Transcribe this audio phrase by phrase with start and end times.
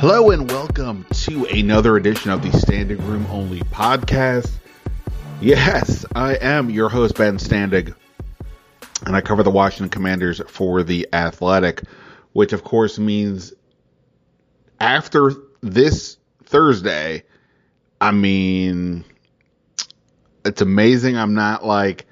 [0.00, 4.50] Hello and welcome to another edition of the Standing Room Only podcast.
[5.42, 7.94] Yes, I am your host, Ben Standig,
[9.04, 11.82] and I cover the Washington Commanders for The Athletic,
[12.32, 13.52] which of course means
[14.80, 17.24] after this Thursday,
[18.00, 19.04] I mean,
[20.46, 22.06] it's amazing I'm not like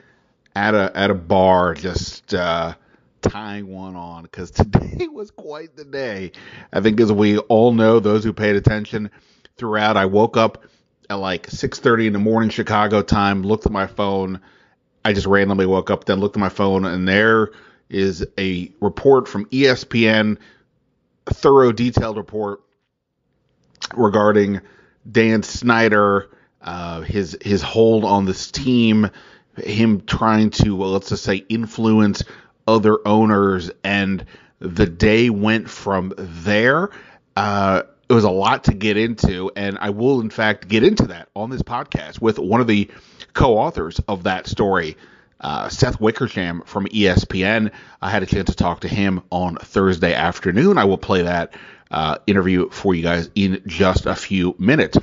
[0.55, 2.74] at a at a bar just uh
[3.23, 6.33] tying one on because today was quite the day.
[6.73, 9.10] I think, as we all know, those who paid attention
[9.57, 10.65] throughout, I woke up
[11.10, 14.41] at like 6:30 in the morning Chicago time, looked at my phone.
[15.05, 17.51] I just randomly woke up, then looked at my phone, and there
[17.88, 20.38] is a report from ESPN,
[21.27, 22.60] a thorough, detailed report
[23.95, 24.60] regarding
[25.10, 26.29] Dan Snyder,
[26.60, 29.10] uh, his his hold on this team,
[29.57, 32.23] him trying to well, let's just say influence
[32.69, 34.24] other owners, and
[34.61, 36.91] the day went from there.
[37.35, 41.09] Uh, it was a lot to get into, and I will, in fact, get into
[41.09, 42.91] that on this podcast with one of the
[43.33, 44.97] co-authors of that story,
[45.41, 47.73] uh, Seth Wickersham from ESPN.
[48.02, 50.79] I had a chance to talk to him on Thursday afternoon.
[50.79, 51.55] I will play that
[51.91, 54.99] uh, interview for you guys in just a few minutes.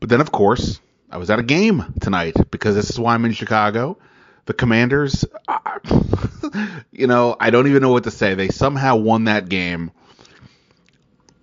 [0.00, 3.24] But then, of course, I was at a game tonight because this is why I'm
[3.24, 3.98] in Chicago
[4.48, 5.26] the Commanders,
[6.90, 8.34] you know, I don't even know what to say.
[8.34, 9.90] They somehow won that game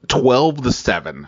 [0.08, 1.28] 12 to 7.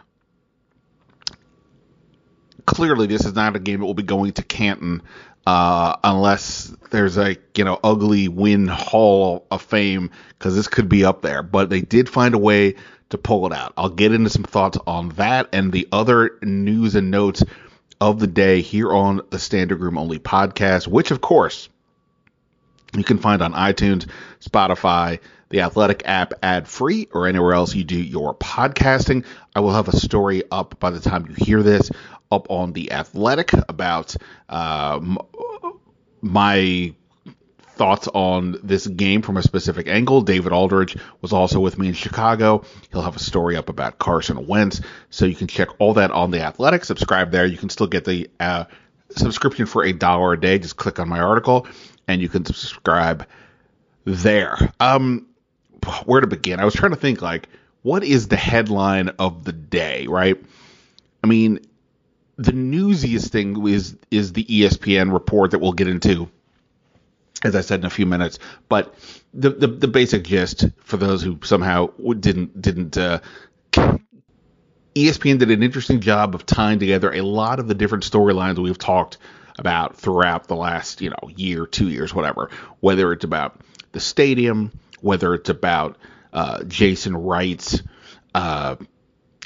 [2.65, 5.03] Clearly, this is not a game that will be going to Canton
[5.45, 11.05] uh, unless there's a you know ugly win Hall of Fame because this could be
[11.05, 11.43] up there.
[11.43, 12.75] But they did find a way
[13.09, 13.73] to pull it out.
[13.77, 17.43] I'll get into some thoughts on that and the other news and notes
[17.99, 21.69] of the day here on the Standing Room Only podcast, which of course
[22.95, 24.07] you can find on iTunes,
[24.41, 25.19] Spotify,
[25.49, 29.25] the Athletic app ad free, or anywhere else you do your podcasting.
[29.55, 31.91] I will have a story up by the time you hear this
[32.31, 34.15] up on the Athletic about
[34.49, 34.99] uh,
[36.21, 36.93] my
[37.77, 40.21] thoughts on this game from a specific angle.
[40.21, 42.63] David Aldridge was also with me in Chicago.
[42.91, 46.31] He'll have a story up about Carson Wentz, so you can check all that on
[46.31, 46.85] the Athletic.
[46.85, 47.45] Subscribe there.
[47.45, 48.65] You can still get the uh,
[49.11, 50.59] subscription for a dollar a day.
[50.59, 51.67] Just click on my article,
[52.07, 53.25] and you can subscribe
[54.05, 54.73] there.
[54.79, 55.27] Um,
[56.05, 56.59] where to begin?
[56.59, 57.47] I was trying to think like,
[57.83, 60.41] what is the headline of the day, right?
[61.23, 61.59] I mean,
[62.37, 66.29] the newsiest thing is is the ESPN report that we'll get into
[67.47, 68.39] as I said in a few minutes.
[68.69, 68.93] But
[69.33, 71.87] the the, the basic gist for those who somehow
[72.19, 73.19] didn't didn't uh,
[74.95, 78.77] ESPN did an interesting job of tying together a lot of the different storylines we've
[78.77, 79.17] talked
[79.59, 82.49] about throughout the last you know year, two years, whatever.
[82.79, 83.59] Whether it's about
[83.91, 84.71] the stadium,
[85.01, 85.97] whether it's about
[86.33, 87.81] uh, Jason Wright's
[88.33, 88.75] uh,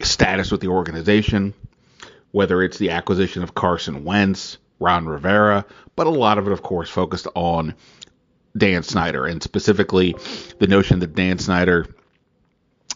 [0.02, 1.54] status with the organization,
[2.32, 5.66] whether it's the acquisition of Carson Wentz, Ron Rivera,
[5.96, 7.76] but a lot of it, of course, focused on
[8.58, 10.16] Dan Snyder and specifically
[10.60, 11.88] the notion that Dan Snyder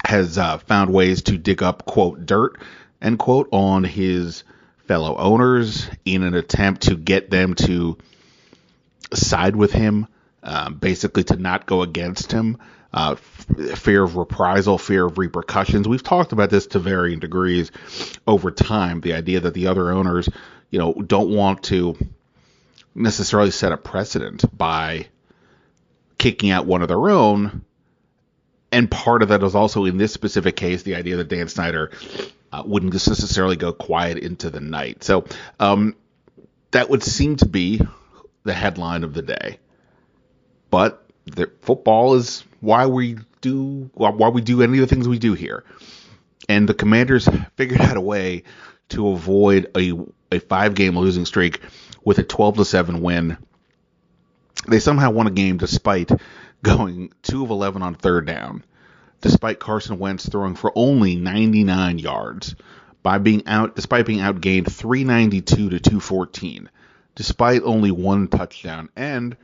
[0.03, 2.61] has uh, found ways to dig up, quote, dirt,
[3.01, 4.43] end quote, on his
[4.87, 7.97] fellow owners in an attempt to get them to
[9.13, 10.07] side with him,
[10.43, 12.57] um, basically to not go against him.
[12.93, 15.85] Uh, fear of reprisal, fear of repercussions.
[15.85, 17.71] We've talked about this to varying degrees
[18.25, 19.01] over time.
[19.01, 20.29] The idea that the other owners,
[20.75, 21.95] you know, don't want to
[22.93, 25.07] necessarily set a precedent by
[26.17, 27.63] kicking out one of their own.
[28.73, 31.91] And part of that is also in this specific case the idea that Dan Snyder
[32.51, 35.01] uh, wouldn't necessarily go quiet into the night.
[35.05, 35.23] So
[35.61, 35.95] um,
[36.71, 37.79] that would seem to be
[38.43, 39.59] the headline of the day.
[40.71, 45.19] But the, football is why we do why we do any of the things we
[45.19, 45.63] do here.
[46.49, 48.43] And the Commanders figured out a way
[48.89, 49.93] to avoid a
[50.35, 51.61] a five game losing streak
[52.03, 53.37] with a 12 to 7 win.
[54.67, 56.11] They somehow won a game despite
[56.63, 58.63] going 2 of 11 on third down,
[59.21, 62.55] despite Carson Wentz throwing for only 99 yards,
[63.03, 66.69] by being out despite being outgained 392 to 214,
[67.13, 69.37] despite only one touchdown and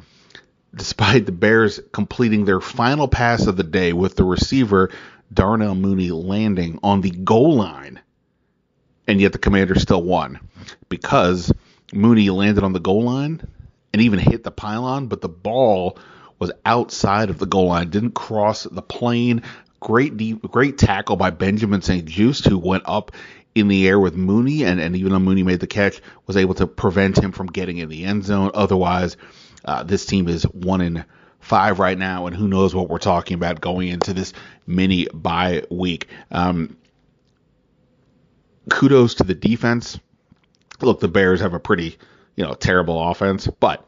[0.73, 4.89] despite the Bears completing their final pass of the day with the receiver
[5.33, 7.99] Darnell Mooney landing on the goal line.
[9.11, 10.39] And yet the Commanders still won
[10.87, 11.51] because
[11.91, 13.45] Mooney landed on the goal line
[13.91, 15.97] and even hit the pylon, but the ball
[16.39, 19.41] was outside of the goal line, didn't cross the plane.
[19.81, 23.11] Great deep, great tackle by Benjamin St-Juste, who went up
[23.53, 26.53] in the air with Mooney, and, and even though Mooney made the catch, was able
[26.53, 28.51] to prevent him from getting in the end zone.
[28.53, 29.17] Otherwise,
[29.65, 31.03] uh, this team is one in
[31.41, 34.31] five right now, and who knows what we're talking about going into this
[34.65, 36.07] mini bye week.
[36.31, 36.77] Um,
[38.71, 40.00] kudos to the defense.
[40.81, 41.97] Look, the Bears have a pretty,
[42.35, 43.88] you know, terrible offense, but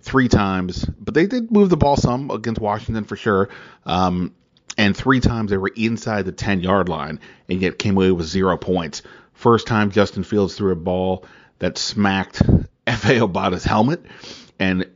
[0.00, 3.50] three times, but they did move the ball some against Washington for sure.
[3.84, 4.34] Um,
[4.78, 8.26] and three times they were inside the 10 yard line and yet came away with
[8.26, 9.02] zero points.
[9.34, 11.26] First time Justin Fields threw a ball
[11.58, 12.42] that smacked
[12.86, 14.04] Efe Obada's helmet,
[14.58, 14.86] and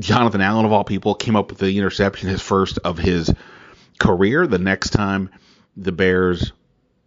[0.00, 3.32] Jonathan Allen, of all people, came up with the interception, his first of his
[3.98, 4.46] career.
[4.46, 5.30] The next time
[5.76, 6.52] the Bears,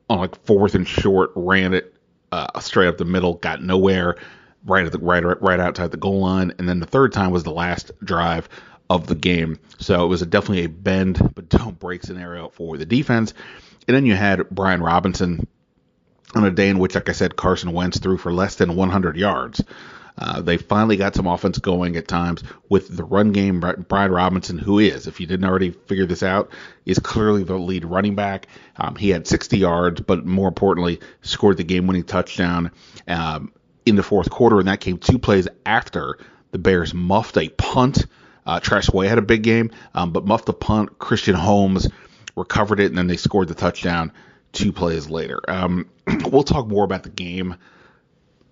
[0.09, 1.95] on like fourth and short, ran it
[2.31, 4.18] uh, straight up the middle, got nowhere,
[4.65, 7.44] right at the right right outside the goal line, and then the third time was
[7.44, 8.50] the last drive
[8.89, 9.59] of the game.
[9.80, 13.33] So it was a, definitely a bend but don't break scenario for the defense.
[13.88, 15.48] And then you had Brian Robinson
[16.36, 19.15] on a day in which, like I said, Carson Wentz threw for less than 100
[19.15, 19.63] yards.
[20.18, 23.64] Uh, they finally got some offense going at times with the run game.
[23.88, 26.52] Brian Robinson, who is, if you didn't already figure this out,
[26.86, 28.48] is clearly the lead running back.
[28.78, 32.72] Um, he had 60 yards, but more importantly, scored the game-winning touchdown
[33.08, 33.54] um,
[33.86, 36.18] in the fourth quarter, and that came two plays after
[36.52, 38.06] the Bears muffed a punt
[38.48, 40.98] uh, Tress Way had a big game, um, but muffed the punt.
[40.98, 41.88] Christian Holmes
[42.36, 44.14] recovered it, and then they scored the touchdown
[44.54, 45.42] two plays later.
[45.48, 45.90] Um,
[46.31, 47.56] we'll talk more about the game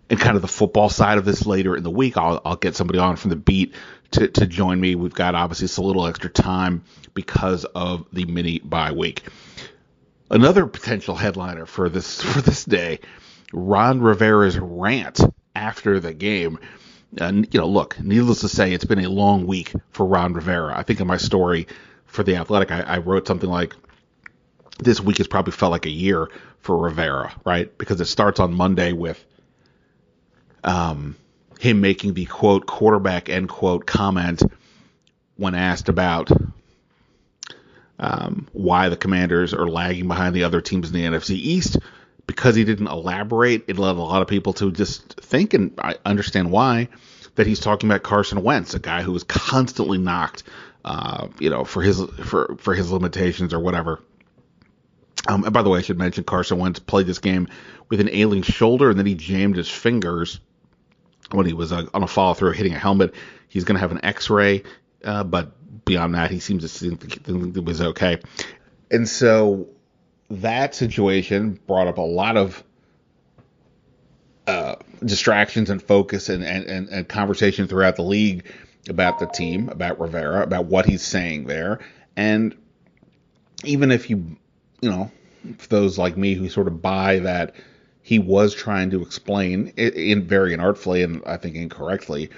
[0.10, 2.18] and kind of the football side of this later in the week.
[2.18, 3.74] I'll, I'll get somebody on from the beat
[4.12, 4.96] to, to join me.
[4.96, 9.24] We've got obviously a little extra time because of the mini bye week.
[10.30, 13.00] Another potential headliner for this for this day,
[13.54, 15.22] Ron Rivera's rant
[15.56, 16.60] after the game.
[17.18, 20.78] And, you know, look, needless to say, it's been a long week for Ron Rivera.
[20.78, 21.68] I think in my story
[22.08, 23.74] for The Athletic, I, I wrote something like,
[24.80, 26.30] this week has probably felt like a year
[26.60, 27.76] for Rivera, right?
[27.78, 29.24] Because it starts on Monday with
[30.66, 31.16] um,
[31.60, 34.44] him making the quote quarterback end quote comment
[35.38, 36.30] when asked about
[37.98, 41.78] um, why the Commanders are lagging behind the other teams in the NFC East.
[42.28, 46.52] Because he didn't elaborate, it led a lot of people to just think, and understand
[46.52, 46.90] why,
[47.36, 50.42] that he's talking about Carson Wentz, a guy who was constantly knocked,
[50.84, 54.02] uh, you know, for his for for his limitations or whatever.
[55.28, 57.48] Um, and by the way, I should mention Carson Wentz played this game
[57.90, 60.40] with an ailing shoulder, and then he jammed his fingers
[61.32, 63.14] when he was uh, on a follow through hitting a helmet.
[63.48, 64.64] He's going to have an X-ray,
[65.04, 68.20] uh, but beyond that, he seems to think it was okay.
[68.92, 69.68] And so
[70.30, 72.64] that situation brought up a lot of
[74.48, 78.46] uh, distractions and focus and, and, and, and, conversation throughout the league
[78.88, 81.80] about the team, about Rivera, about what he's saying there.
[82.16, 82.56] And
[83.64, 84.38] even if you,
[84.82, 85.12] you know,
[85.70, 87.56] those like me who sort of buy that
[88.06, 92.30] he was trying to explain in very inartfully and I think incorrectly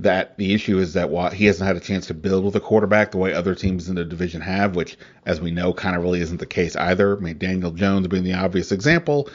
[0.00, 2.60] that the issue is that while he hasn't had a chance to build with a
[2.60, 6.02] quarterback the way other teams in the division have, which as we know kind of
[6.02, 7.16] really isn't the case either.
[7.16, 9.28] I mean, Daniel Jones being the obvious example,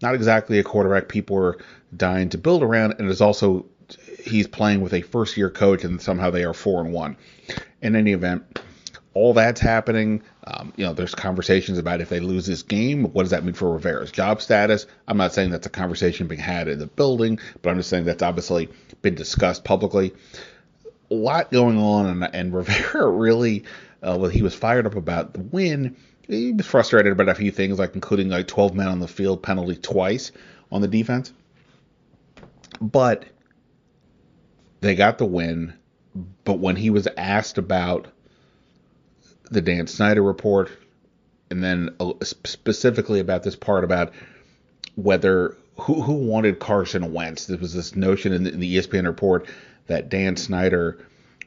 [0.00, 1.58] not exactly a quarterback people are
[1.96, 3.66] dying to build around, and is also
[4.24, 7.16] he's playing with a first year coach, and somehow they are four and one.
[7.80, 8.62] In any event,
[9.14, 10.22] all that's happening.
[10.44, 13.54] Um, you know, there's conversations about if they lose this game, what does that mean
[13.54, 14.86] for Rivera's job status?
[15.06, 18.04] I'm not saying that's a conversation being had in the building, but I'm just saying
[18.04, 18.68] that's obviously
[19.02, 20.12] been discussed publicly.
[21.10, 23.64] A lot going on, and, and Rivera really,
[24.02, 25.96] uh, well, he was fired up about the win.
[26.26, 29.42] He was frustrated about a few things, like including like 12 men on the field
[29.42, 30.32] penalty twice
[30.70, 31.32] on the defense.
[32.80, 33.26] But
[34.80, 35.74] they got the win.
[36.44, 38.08] But when he was asked about
[39.52, 40.70] the Dan Snyder report,
[41.50, 44.12] and then uh, specifically about this part about
[44.94, 47.46] whether who who wanted Carson Wentz.
[47.46, 49.48] There was this notion in the, in the ESPN report
[49.86, 50.98] that Dan Snyder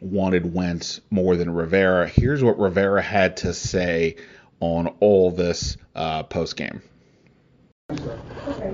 [0.01, 2.07] wanted Wentz more than Rivera.
[2.07, 4.17] Here's what Rivera had to say
[4.59, 6.81] on all this uh, post game.
[7.91, 8.17] Okay.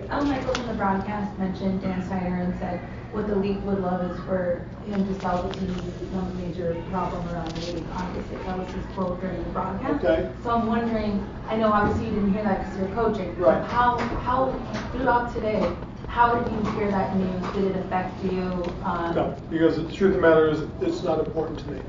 [0.08, 2.80] The broadcast mentioned Dan Snyder and said
[3.12, 6.36] what the league would love is for him to sell the team because it's one
[6.42, 7.86] major problem around the league.
[7.94, 10.04] Obviously, that was his quote during the broadcast.
[10.04, 10.32] Okay.
[10.44, 13.38] So I'm wondering, I know obviously you didn't hear that because you're coaching.
[13.38, 13.64] Right.
[13.66, 14.52] How, how,
[14.92, 15.72] throughout today,
[16.08, 17.54] how did you hear that news?
[17.54, 18.42] Did it affect you?
[18.84, 21.82] Um, No, because the truth of the matter is, it's not important to me.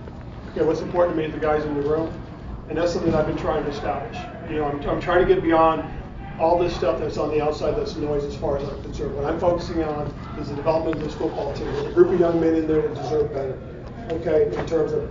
[0.56, 2.12] know, what's important to me is the guys in the room,
[2.68, 4.18] and that's something I've been trying to establish.
[4.50, 5.88] You know, I'm, I'm trying to get beyond
[6.38, 9.14] all this stuff that's on the outside that's noise as far as I'm concerned.
[9.16, 10.06] What I'm focusing on
[10.38, 11.66] is the development of this football team.
[11.66, 13.58] There's a group of young men in there that deserve better.
[14.10, 15.10] Okay, in terms of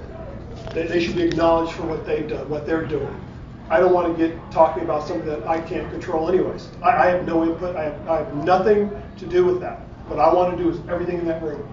[0.74, 3.16] they, they should be acknowledged for what they've done, what they're doing.
[3.70, 6.68] I don't want to get talking about something that I can't control anyways.
[6.84, 7.75] I, I have no input.
[7.75, 9.80] I have, I have nothing to do with that.
[10.08, 11.66] What I want to do is everything in that room.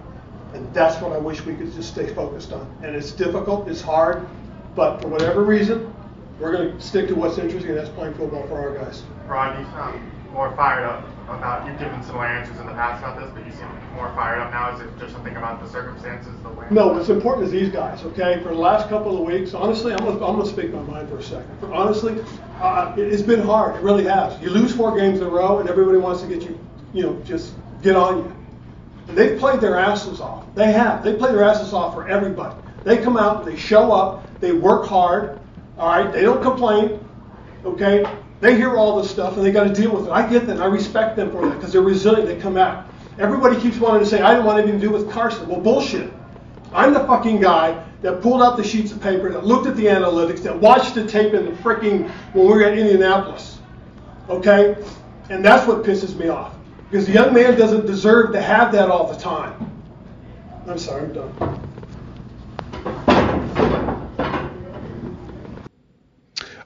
[0.53, 2.73] And that's what I wish we could just stay focused on.
[2.81, 4.27] And it's difficult, it's hard,
[4.75, 5.93] but for whatever reason,
[6.39, 9.03] we're going to stick to what's interesting, and that's playing football for our guys.
[9.29, 10.01] Rod, you sound
[10.33, 13.51] more fired up about you've given similar answers in the past about this, but you
[13.51, 14.75] seem more fired up now.
[14.75, 16.65] Is it just something about the circumstances, the way?
[16.71, 18.03] No, what's important is these guys.
[18.03, 21.09] Okay, for the last couple of weeks, honestly, I'm gonna, I'm gonna speak my mind
[21.09, 21.59] for a second.
[21.59, 22.19] For, honestly,
[22.59, 23.75] uh, it, it's been hard.
[23.75, 24.41] It really has.
[24.41, 26.59] You lose four games in a row, and everybody wants to get you,
[26.93, 28.35] you know, just get on you.
[29.09, 30.45] And they've played their asses off.
[30.55, 31.03] They have.
[31.03, 32.55] They play their asses off for everybody.
[32.83, 35.39] They come out, they show up, they work hard.
[35.77, 37.05] All right, they don't complain.
[37.63, 38.05] Okay,
[38.41, 40.11] they hear all this stuff and they got to deal with it.
[40.11, 40.61] I get that.
[40.61, 42.27] I respect them for that because they're resilient.
[42.27, 42.87] They come out.
[43.17, 45.47] Everybody keeps wanting to say, I don't want anything to do with Carson.
[45.47, 46.13] Well, bullshit.
[46.71, 49.85] I'm the fucking guy that pulled out the sheets of paper, that looked at the
[49.85, 53.59] analytics, that watched the tape in the freaking when we were at Indianapolis.
[54.29, 54.77] Okay?
[55.29, 56.55] And that's what pisses me off.
[56.89, 59.69] Because the young man doesn't deserve to have that all the time.
[60.65, 61.33] I'm sorry, I'm done.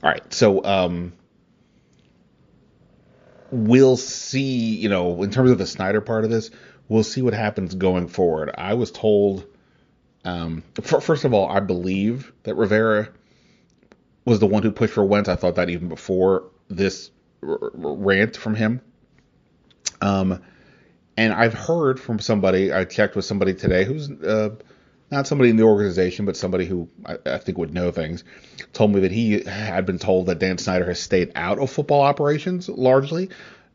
[0.04, 1.14] All right, so um,
[3.54, 4.76] we'll see.
[4.76, 6.50] You know, in terms of the Snyder part of this,
[6.88, 8.52] we'll see what happens going forward.
[8.58, 9.46] I was told,
[10.26, 13.10] um, for, first of all, I believe that Rivera
[14.26, 15.30] was the one who pushed for Wentz.
[15.30, 18.82] I thought that even before this r- rant from him.
[20.02, 20.42] Um,
[21.16, 22.74] and I've heard from somebody.
[22.74, 24.56] I checked with somebody today who's uh,
[25.14, 28.24] not somebody in the organization, but somebody who I, I, think would know things,
[28.74, 32.02] told me that he had been told that Dan Snyder has stayed out of football
[32.02, 33.30] operations largely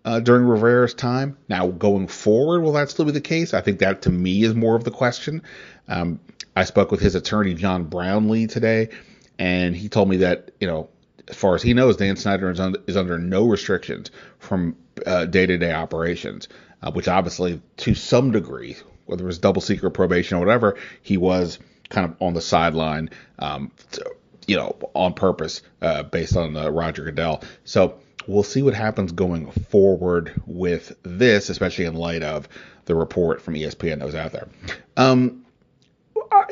[0.05, 1.39] uh, during Rivera's time.
[1.49, 3.55] Now, going forward, will that still be the case?
[3.55, 5.43] I think that to me is more of the question.
[5.87, 6.21] Um,
[6.55, 8.91] I spoke with his attorney, John Brownlee, today,
[9.39, 10.89] and he told me that, you know,
[11.29, 15.47] as far as he knows, Dan Snyder is, under, is under no restrictions from day
[15.47, 16.49] to day operations,
[16.83, 18.77] uh, which obviously, to some degree,
[19.09, 23.11] whether it was double secret probation or whatever, he was kind of on the sideline,
[23.39, 24.05] um, to,
[24.47, 27.43] you know, on purpose, uh, based on uh, Roger Goodell.
[27.65, 32.49] So we'll see what happens going forward with this, especially in light of
[32.85, 34.49] the report from ESPN that was out there.
[34.97, 35.47] Um,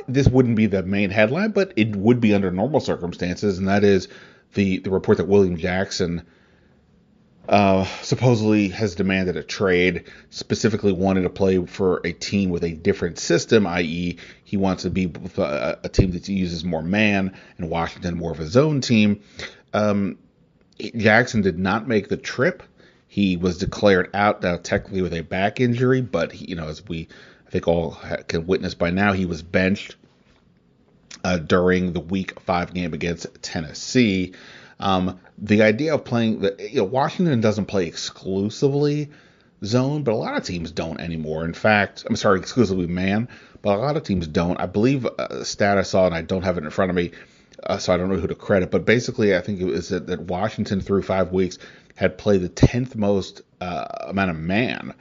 [0.08, 3.84] this wouldn't be the main headline, but it would be under normal circumstances, and that
[3.84, 4.08] is
[4.54, 6.26] the the report that William Jackson
[7.48, 12.72] uh, supposedly has demanded a trade, specifically wanted to play for a team with a
[12.72, 17.70] different system, i.e., he wants to be a, a team that uses more man, and
[17.70, 19.22] Washington more of a zone team.
[19.72, 20.18] Um,
[20.78, 22.62] Jackson did not make the trip.
[23.08, 26.86] He was declared out now, technically with a back injury, but he, you know, as
[26.86, 27.08] we
[27.46, 29.96] I think all can witness by now, he was benched
[31.22, 34.34] uh, during the Week Five game against Tennessee.
[34.78, 39.10] Um, the idea of playing the you know, Washington doesn't play exclusively
[39.64, 41.44] zone, but a lot of teams don't anymore.
[41.44, 43.28] In fact, I'm sorry, exclusively man,
[43.62, 44.60] but a lot of teams don't.
[44.60, 47.12] I believe a stat I saw, and I don't have it in front of me,
[47.64, 48.70] uh, so I don't know who to credit.
[48.70, 51.58] But basically, I think it was that, that Washington through five weeks
[51.94, 54.94] had played the tenth most uh, amount of man.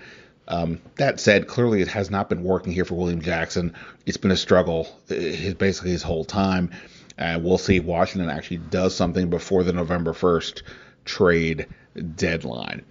[0.47, 3.73] Um, that said, clearly it has not been working here for William Jackson.
[4.05, 6.71] It's been a struggle uh, his, basically his whole time.
[7.17, 10.63] And we'll see if Washington actually does something before the November 1st
[11.05, 11.67] trade
[12.15, 12.83] deadline.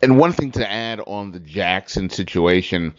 [0.00, 2.94] And one thing to add on the Jackson situation,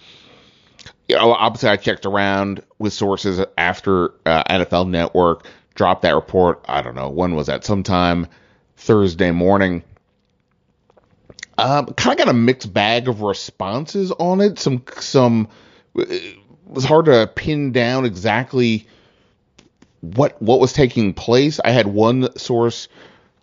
[1.08, 6.66] you know, obviously I checked around with sources after uh, NFL Network dropped that report.
[6.68, 7.64] I don't know when was that?
[7.64, 8.28] Sometime
[8.76, 9.84] Thursday morning.
[11.58, 14.60] Um, kind of got a mixed bag of responses on it.
[14.60, 15.48] Some some
[15.96, 18.88] it was hard to pin down exactly
[20.02, 21.60] what what was taking place.
[21.64, 22.88] I had one source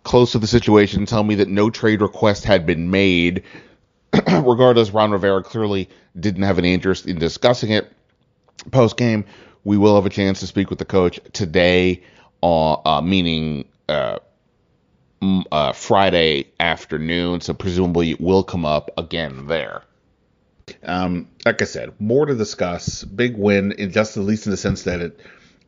[0.03, 3.43] close to the situation tell me that no trade request had been made.
[4.27, 7.91] Regardless, Ron Rivera clearly didn't have any interest in discussing it.
[8.71, 9.25] Post game,
[9.63, 12.03] we will have a chance to speak with the coach today,
[12.41, 14.19] uh, uh, meaning uh,
[15.51, 17.41] uh, Friday afternoon.
[17.41, 19.83] So presumably it will come up again there.
[20.83, 23.03] Um, like I said, more to discuss.
[23.03, 25.19] Big win, in just at least in the sense that it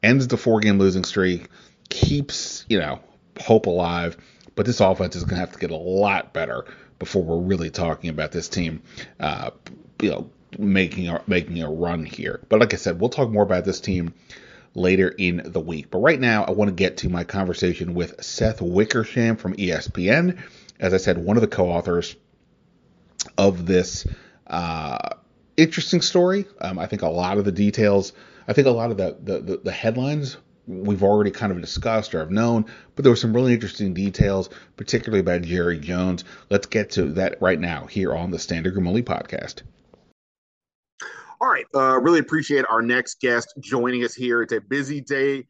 [0.04, 1.50] ends the four game losing streak,
[1.90, 3.00] keeps, you know,
[3.40, 4.18] hope alive.
[4.56, 6.66] But this offense is going to have to get a lot better
[6.98, 8.82] before we're really talking about this team,
[9.20, 9.52] uh,
[10.02, 12.42] you know, making a, making a run here.
[12.50, 14.14] But like I said, we'll talk more about this team
[14.76, 15.90] later in the week.
[15.90, 20.40] But right now, I want to get to my conversation with Seth Wickersham from ESPN.
[20.80, 22.16] As I said, one of the co authors
[23.38, 24.06] of this
[24.48, 25.10] uh,
[25.58, 26.46] interesting story.
[26.60, 28.14] Um, I think a lot of the details,
[28.50, 32.16] I think a lot of the, the, the, the headlines we've already kind of discussed
[32.16, 32.66] or have known,
[32.96, 36.24] but there were some really interesting details, particularly about Jerry Jones.
[36.50, 39.62] Let's get to that right now here on the Standard Only podcast.
[41.40, 41.66] All right.
[41.76, 44.42] Uh, really appreciate our next guest joining us here.
[44.42, 45.46] It's a busy day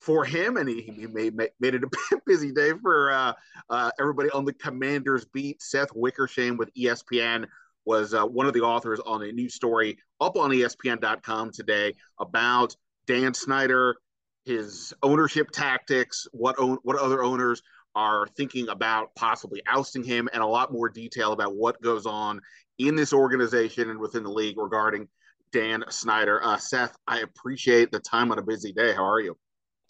[0.00, 3.32] for him, and he, he made, made it a busy day for uh,
[3.68, 5.60] uh, everybody on the Commanders beat.
[5.60, 7.46] Seth Wickersham with ESPN
[7.84, 12.74] was uh, one of the authors on a new story up on ESPN.com today about
[13.06, 13.96] Dan Snyder,
[14.44, 17.62] his ownership tactics, what own, what other owners
[17.94, 22.40] are thinking about possibly ousting him, and a lot more detail about what goes on
[22.78, 25.06] in this organization and within the league regarding
[25.52, 26.42] Dan Snyder.
[26.42, 28.94] Uh, Seth, I appreciate the time on a busy day.
[28.94, 29.36] How are you?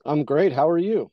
[0.05, 0.53] I'm great.
[0.53, 1.11] How are you?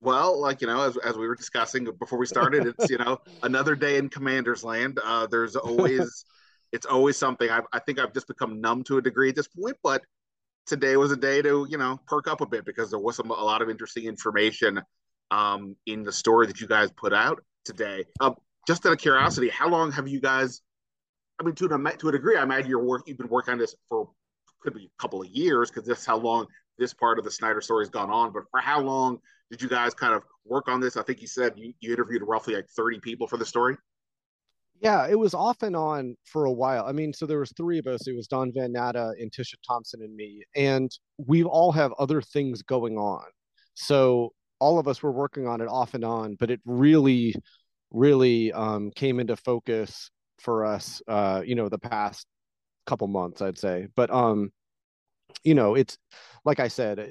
[0.00, 3.18] Well, like you know, as, as we were discussing before we started, it's you know
[3.42, 5.00] another day in Commander's Land.
[5.02, 6.24] Uh, there's always
[6.72, 7.50] it's always something.
[7.50, 10.02] I, I think I've just become numb to a degree at this point, but
[10.66, 13.30] today was a day to you know perk up a bit because there was some
[13.30, 14.80] a lot of interesting information
[15.30, 18.04] um, in the story that you guys put out today.
[18.20, 18.34] Um,
[18.66, 20.60] just out of curiosity, how long have you guys
[21.40, 23.58] I mean, to a to a degree, I imagine you're work you've been working on
[23.58, 24.10] this for
[24.60, 26.46] could be a couple of years because that's how long
[26.78, 28.32] this part of the Snyder story has gone on.
[28.32, 29.18] But for how long
[29.50, 30.96] did you guys kind of work on this?
[30.96, 33.76] I think you said you, you interviewed roughly like 30 people for the story.
[34.80, 36.84] Yeah, it was off and on for a while.
[36.86, 38.06] I mean, so there was three of us.
[38.06, 42.22] It was Don Van Natta and Tisha Thompson and me, and we all have other
[42.22, 43.24] things going on.
[43.74, 47.34] So all of us were working on it off and on, but it really,
[47.90, 52.26] really um, came into focus for us uh you know the past
[52.86, 54.50] couple months i'd say but um
[55.44, 55.98] you know it's
[56.44, 57.08] like i said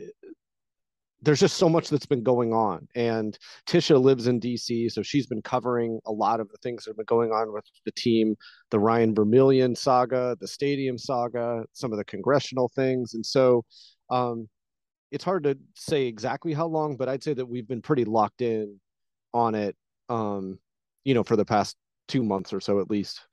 [1.21, 5.27] there's just so much that's been going on and tisha lives in dc so she's
[5.27, 8.35] been covering a lot of the things that have been going on with the team
[8.71, 13.63] the ryan vermillion saga the stadium saga some of the congressional things and so
[14.09, 14.47] um
[15.11, 18.41] it's hard to say exactly how long but i'd say that we've been pretty locked
[18.41, 18.79] in
[19.33, 19.75] on it
[20.09, 20.59] um
[21.03, 21.75] you know for the past
[22.07, 23.26] two months or so at least.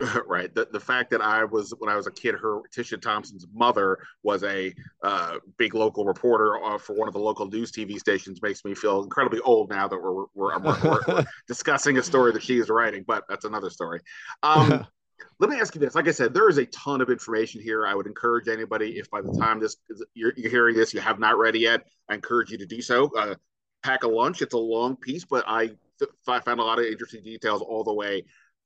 [0.26, 0.54] right.
[0.54, 3.98] The, the fact that I was, when I was a kid, her Tisha Thompson's mother
[4.22, 8.40] was a uh, big local reporter uh, for one of the local news TV stations
[8.40, 12.42] makes me feel incredibly old now that we're, we're, we're, we're discussing a story that
[12.42, 14.00] she is writing, but that's another story.
[14.42, 14.86] Um,
[15.38, 15.94] let me ask you this.
[15.94, 17.86] Like I said, there is a ton of information here.
[17.86, 19.76] I would encourage anybody, if by the time this
[20.14, 22.80] you're, you're hearing this, you have not read it yet, I encourage you to do
[22.80, 23.10] so.
[23.16, 23.34] Uh,
[23.82, 24.40] pack a lunch.
[24.42, 25.70] It's a long piece, but I
[26.26, 28.24] I found a lot of interesting details all the way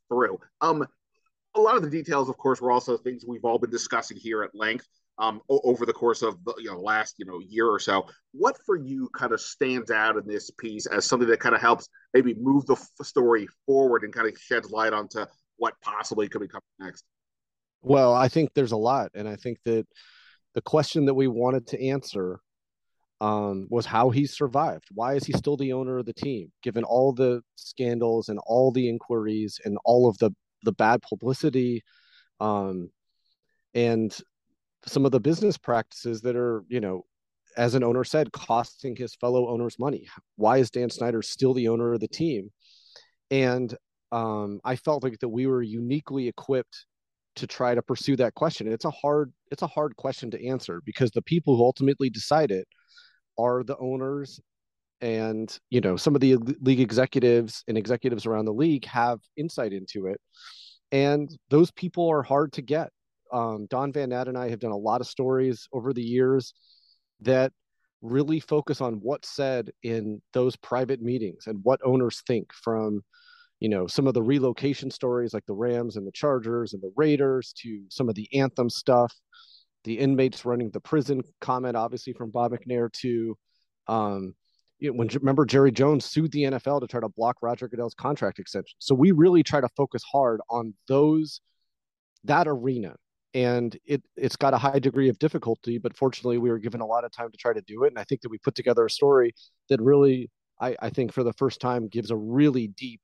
[0.09, 0.39] through.
[0.61, 0.87] Um,
[1.55, 4.43] a lot of the details, of course, were also things we've all been discussing here
[4.43, 4.87] at length
[5.19, 8.07] um, over the course of the you know last you know year or so.
[8.33, 11.61] What for you kind of stands out in this piece as something that kind of
[11.61, 15.25] helps maybe move the f- story forward and kind of sheds light onto
[15.57, 17.05] what possibly could be coming next?
[17.83, 19.87] Well, I think there's a lot, and I think that
[20.55, 22.41] the question that we wanted to answer
[23.21, 24.87] um, was how he survived.
[24.93, 28.73] Why is he still the owner of the team, given all the scandals and all
[28.73, 30.33] the inquiries and all of the
[30.65, 31.83] the bad publicity,
[32.41, 32.91] um,
[33.75, 34.17] and
[34.87, 37.05] some of the business practices that are, you know,
[37.57, 40.07] as an owner said, costing his fellow owners money.
[40.37, 42.51] Why is Dan Snyder still the owner of the team?
[43.31, 43.75] And
[44.13, 46.87] um, I felt like that we were uniquely equipped
[47.37, 48.71] to try to pursue that question.
[48.71, 52.51] It's a hard it's a hard question to answer because the people who ultimately decide
[52.51, 52.69] it
[53.39, 54.41] are the owners
[55.01, 59.73] and you know some of the league executives and executives around the league have insight
[59.73, 60.21] into it
[60.93, 62.91] and those people are hard to get.
[63.33, 66.55] Um, don van Natta and i have done a lot of stories over the years
[67.23, 67.53] that
[68.03, 73.03] really focus on what's said in those private meetings and what owners think from
[73.61, 76.93] you know some of the relocation stories like the rams and the chargers and the
[76.97, 79.13] raiders to some of the anthem stuff
[79.85, 83.37] the inmates running the prison comment, obviously from Bob McNair to,
[83.87, 84.35] um,
[84.79, 87.95] you know, when remember Jerry Jones sued the NFL to try to block Roger Goodell's
[87.95, 88.75] contract extension.
[88.79, 91.41] So we really try to focus hard on those
[92.25, 92.97] that arena,
[93.33, 95.79] and it it's got a high degree of difficulty.
[95.79, 97.99] But fortunately, we were given a lot of time to try to do it, and
[97.99, 99.35] I think that we put together a story
[99.69, 103.01] that really, I, I think, for the first time, gives a really deep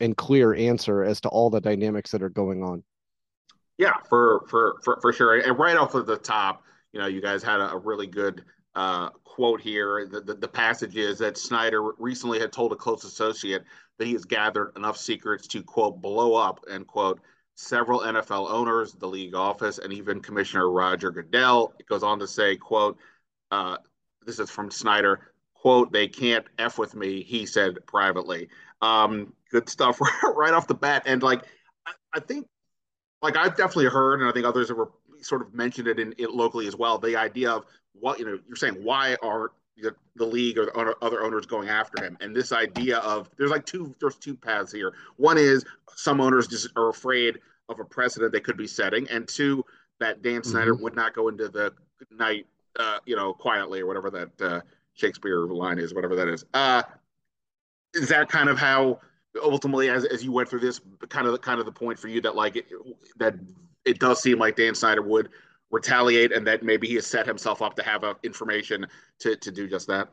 [0.00, 2.82] and clear answer as to all the dynamics that are going on.
[3.78, 5.38] Yeah, for for for, for sure.
[5.38, 8.44] And right off of the top, you know, you guys had a, a really good
[8.74, 10.06] uh, quote here.
[10.06, 13.64] The, the, the passage is that Snyder recently had told a close associate
[13.98, 17.20] that he has gathered enough secrets to quote blow up and quote
[17.54, 21.74] several NFL owners, the league office, and even Commissioner Roger Goodell.
[21.78, 22.98] It goes on to say, quote,
[23.50, 23.76] uh,
[24.24, 25.32] this is from Snyder.
[25.54, 28.48] "Quote: They can't f with me," he said privately.
[28.80, 30.00] Um, good stuff
[30.34, 31.44] right off the bat, and like
[31.86, 32.48] I, I think,
[33.20, 34.78] like I've definitely heard, and I think others have
[35.22, 36.98] sort of mentioned it in, locally as well.
[36.98, 40.96] The idea of what you know, you're saying why are the, the league or the
[41.02, 42.16] other owners going after him.
[42.20, 44.92] And this idea of there's like two there's two paths here.
[45.16, 49.26] One is some owners just are afraid of a precedent they could be setting, and
[49.26, 49.64] two
[50.00, 50.82] that Dan Snyder mm-hmm.
[50.82, 51.72] would not go into the
[52.10, 52.46] night,
[52.78, 54.60] uh, you know, quietly or whatever that uh,
[54.94, 56.44] Shakespeare line is, whatever that is.
[56.52, 56.82] Uh,
[57.94, 59.00] is that kind of how
[59.42, 62.08] ultimately, as, as you went through this, kind of the kind of the point for
[62.08, 62.66] you that like it,
[63.18, 63.34] that
[63.84, 65.28] it does seem like Dan Snyder would
[65.70, 68.86] retaliate and that maybe he has set himself up to have information
[69.20, 70.08] to, to do just that?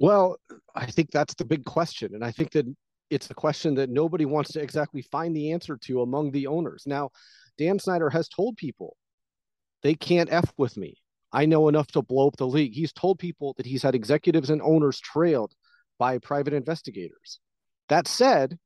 [0.00, 0.36] Well,
[0.74, 2.14] I think that's the big question.
[2.14, 2.66] And I think that
[3.08, 6.82] it's the question that nobody wants to exactly find the answer to among the owners.
[6.86, 7.10] Now,
[7.56, 8.96] Dan Snyder has told people
[9.82, 10.96] they can't F with me.
[11.32, 12.74] I know enough to blow up the league.
[12.74, 15.52] He's told people that he's had executives and owners trailed
[15.98, 17.40] by private investigators.
[17.88, 18.58] That said,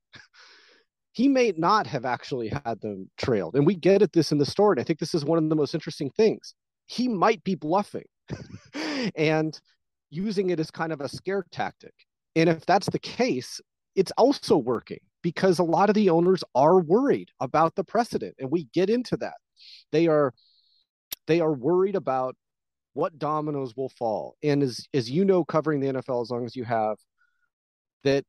[1.13, 3.57] he may not have actually had them trailed.
[3.57, 4.75] And we get at this in the story.
[4.75, 6.55] And I think this is one of the most interesting things.
[6.87, 8.07] He might be bluffing
[9.17, 9.59] and
[10.11, 11.95] using it as kind of a scare tactic.
[12.37, 13.61] And if that's the case,
[13.97, 18.35] it's also working because a lot of the owners are worried about the precedent.
[18.39, 19.35] And we get into that.
[19.93, 20.33] They are
[21.27, 22.37] they are worried about
[22.95, 24.37] what dominoes will fall.
[24.43, 26.97] And as as you know, covering the NFL as long as you have,
[28.05, 28.25] that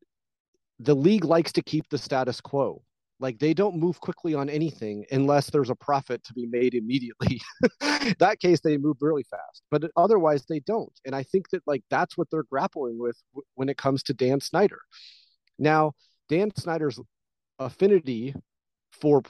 [0.81, 2.81] the league likes to keep the status quo.
[3.19, 7.39] Like they don't move quickly on anything unless there's a profit to be made immediately.
[8.17, 10.91] that case, they move really fast, but otherwise they don't.
[11.05, 13.15] And I think that like that's what they're grappling with
[13.53, 14.79] when it comes to Dan Snyder.
[15.59, 15.93] Now,
[16.29, 16.99] Dan Snyder's
[17.59, 18.33] affinity
[18.91, 19.21] for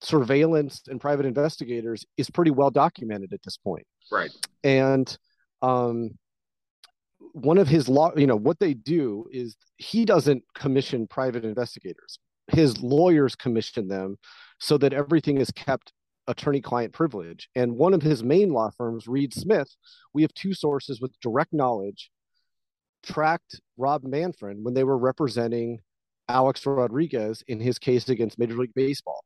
[0.00, 3.86] surveillance and private investigators is pretty well documented at this point.
[4.10, 4.32] Right.
[4.64, 5.16] And
[5.62, 6.18] um,
[7.32, 12.18] one of his law, you know, what they do is he doesn't commission private investigators.
[12.48, 14.16] His lawyers commission them
[14.60, 15.92] so that everything is kept
[16.26, 17.48] attorney client privilege.
[17.54, 19.74] And one of his main law firms, Reed Smith,
[20.12, 22.10] we have two sources with direct knowledge
[23.02, 25.80] tracked Rob Manfred when they were representing
[26.28, 29.24] Alex Rodriguez in his case against Major League Baseball.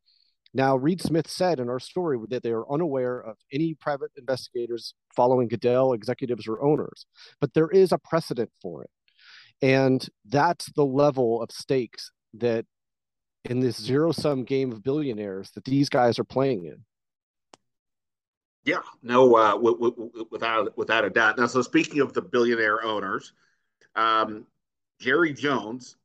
[0.54, 4.94] Now, Reed Smith said in our story that they are unaware of any private investigators
[5.16, 7.06] following Goodell executives or owners,
[7.40, 8.90] but there is a precedent for it.
[9.62, 12.66] And that's the level of stakes that
[13.44, 16.84] in this zero sum game of billionaires that these guys are playing in.
[18.64, 21.38] Yeah, no, uh, w- w- without without a doubt.
[21.38, 23.32] Now, so speaking of the billionaire owners,
[23.94, 24.44] um,
[25.00, 25.96] Jerry Jones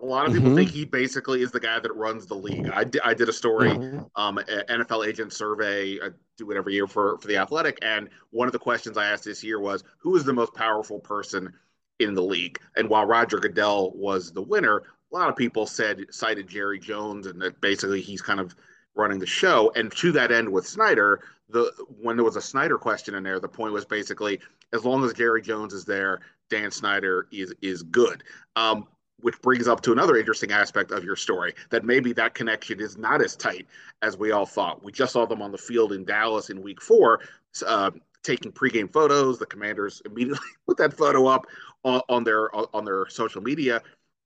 [0.00, 0.56] a lot of people mm-hmm.
[0.56, 2.68] think he basically is the guy that runs the league.
[2.68, 4.00] I, d- I did a story, mm-hmm.
[4.16, 4.38] um,
[4.68, 5.98] NFL agent survey.
[6.00, 9.06] I do it every year for for the Athletic, and one of the questions I
[9.06, 11.52] asked this year was, "Who is the most powerful person
[11.98, 16.06] in the league?" And while Roger Goodell was the winner, a lot of people said
[16.10, 18.54] cited Jerry Jones, and that basically he's kind of
[18.94, 19.72] running the show.
[19.74, 23.40] And to that end, with Snyder, the when there was a Snyder question in there,
[23.40, 24.40] the point was basically
[24.72, 26.20] as long as Jerry Jones is there,
[26.50, 28.24] Dan Snyder is is good.
[28.56, 28.86] Um,
[29.20, 32.98] which brings up to another interesting aspect of your story that maybe that connection is
[32.98, 33.66] not as tight
[34.02, 34.82] as we all thought.
[34.82, 37.20] We just saw them on the field in Dallas in week four,
[37.66, 37.90] uh,
[38.22, 39.38] taking pregame photos.
[39.38, 41.46] The commanders immediately put that photo up
[41.84, 43.80] on, on their on their social media.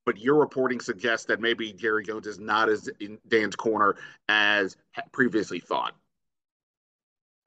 [0.04, 3.96] But your reporting suggests that maybe Jerry Jones is not as in Dan's corner
[4.28, 4.76] as
[5.12, 5.94] previously thought.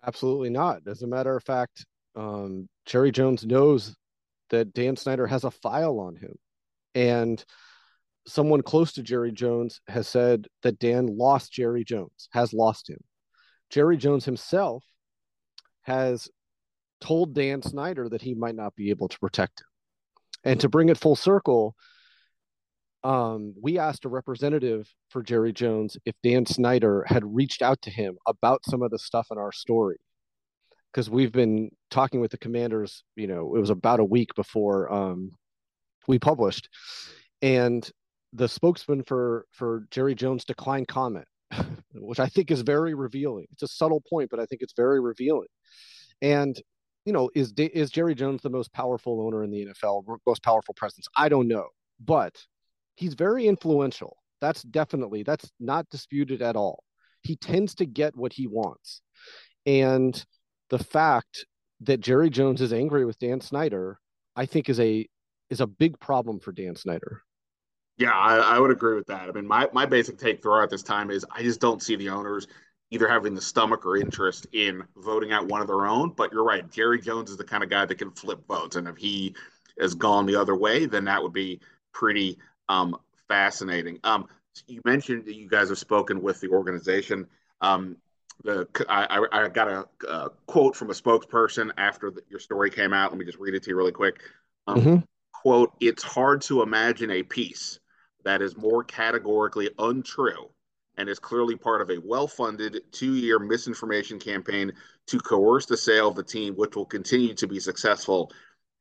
[0.05, 0.81] Absolutely not.
[0.87, 3.95] As a matter of fact, um, Jerry Jones knows
[4.51, 6.37] that Dan Snyder has a file on him
[6.95, 7.43] and
[8.27, 12.99] someone close to Jerry Jones has said that Dan lost Jerry Jones, has lost him.
[13.69, 14.83] Jerry Jones himself
[15.83, 16.29] has
[16.99, 19.67] told Dan Snyder that he might not be able to protect him.
[20.43, 21.75] And to bring it full circle,
[23.03, 27.89] um, we asked a representative for Jerry Jones if Dan Snyder had reached out to
[27.89, 29.97] him about some of the stuff in our story.
[30.91, 34.91] Because we've been talking with the commanders, you know, it was about a week before
[34.91, 35.31] um,
[36.07, 36.69] we published,
[37.41, 37.89] and
[38.33, 41.27] the spokesman for for Jerry Jones declined comment,
[41.93, 43.45] which I think is very revealing.
[43.51, 45.47] It's a subtle point, but I think it's very revealing.
[46.21, 46.59] And
[47.05, 50.73] you know, is is Jerry Jones the most powerful owner in the NFL, most powerful
[50.73, 51.07] presence?
[51.17, 51.67] I don't know,
[51.99, 52.35] but
[52.95, 54.17] he's very influential.
[54.39, 56.83] That's definitely that's not disputed at all.
[57.23, 59.01] He tends to get what he wants,
[59.65, 60.23] and
[60.69, 61.45] the fact
[61.81, 63.99] that Jerry Jones is angry with Dan Snyder,
[64.35, 65.07] I think, is a
[65.51, 67.21] is a big problem for Dan Snyder.
[67.97, 69.29] Yeah, I, I, would agree with that.
[69.29, 72.09] I mean, my, my basic take throughout this time is I just don't see the
[72.09, 72.47] owners
[72.89, 76.09] either having the stomach or interest in voting out one of their own.
[76.09, 78.87] But you're right, Jerry Jones is the kind of guy that can flip votes, and
[78.87, 79.35] if he
[79.79, 81.59] has gone the other way, then that would be
[81.93, 82.37] pretty
[82.69, 83.99] um, fascinating.
[84.03, 84.27] Um,
[84.67, 87.27] you mentioned that you guys have spoken with the organization.
[87.61, 87.97] Um,
[88.43, 92.93] the I, I got a, a, quote from a spokesperson after the, your story came
[92.93, 93.11] out.
[93.11, 94.21] Let me just read it to you really quick.
[94.67, 94.95] Um, mm-hmm.
[95.41, 97.79] Quote: It's hard to imagine a piece
[98.23, 100.51] that is more categorically untrue
[100.97, 104.71] and is clearly part of a well-funded two-year misinformation campaign
[105.07, 108.31] to coerce the sale of the team, which will continue to be successful.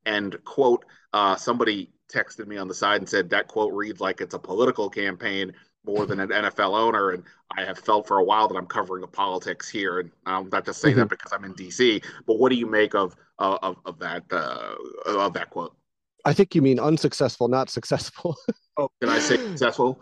[0.04, 4.20] And quote: uh, Somebody texted me on the side and said that quote reads like
[4.20, 5.54] it's a political campaign
[5.86, 7.12] more than an NFL owner.
[7.12, 7.24] And
[7.56, 10.00] I have felt for a while that I'm covering the politics here.
[10.00, 11.00] And I'm not just saying mm-hmm.
[11.00, 14.24] that because I'm in DC, but what do you make of, uh, of, of that,
[14.30, 14.74] uh,
[15.06, 15.74] of that quote?
[16.24, 18.36] I think you mean unsuccessful, not successful.
[18.76, 20.00] oh, did I say successful?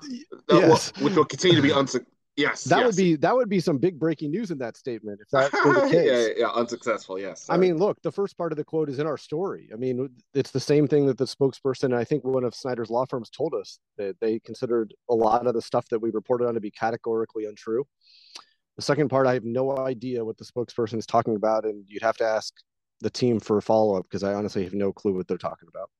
[0.50, 0.92] Uh, yes.
[1.00, 2.86] which will continue to be unsuccessful Yes, that yes.
[2.86, 5.74] would be that would be some big breaking news in that statement if that were
[5.74, 6.06] the case.
[6.06, 7.18] yeah, yeah, unsuccessful.
[7.18, 7.42] Yes.
[7.42, 7.56] Sorry.
[7.56, 9.68] I mean, look, the first part of the quote is in our story.
[9.72, 13.06] I mean, it's the same thing that the spokesperson, I think one of Snyder's law
[13.06, 16.54] firms told us that they considered a lot of the stuff that we reported on
[16.54, 17.84] to be categorically untrue.
[18.76, 22.04] The second part, I have no idea what the spokesperson is talking about, and you'd
[22.04, 22.54] have to ask
[23.00, 25.68] the team for a follow up because I honestly have no clue what they're talking
[25.68, 25.90] about.